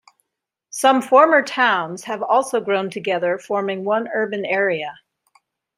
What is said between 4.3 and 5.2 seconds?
area.